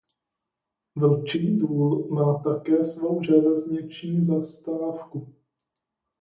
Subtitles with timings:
[0.95, 5.35] Vlčí Důl má také svou železniční zastávku.